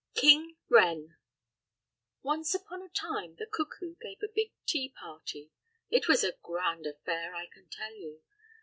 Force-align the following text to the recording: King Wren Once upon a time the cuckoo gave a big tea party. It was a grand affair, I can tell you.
King 0.15 0.55
Wren 0.67 1.15
Once 2.23 2.55
upon 2.55 2.81
a 2.81 2.89
time 2.89 3.35
the 3.37 3.45
cuckoo 3.45 3.97
gave 4.01 4.17
a 4.23 4.33
big 4.33 4.51
tea 4.65 4.89
party. 4.89 5.51
It 5.91 6.07
was 6.07 6.23
a 6.23 6.33
grand 6.41 6.87
affair, 6.87 7.35
I 7.35 7.45
can 7.45 7.67
tell 7.69 7.93
you. 7.93 8.23